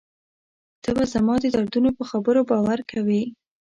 ته 0.83 0.89
به 0.95 1.03
زما 1.13 1.35
د 1.41 1.45
دردونو 1.55 1.89
په 1.97 2.03
خبرو 2.11 2.41
باور 2.51 2.79
کوې. 2.91 3.23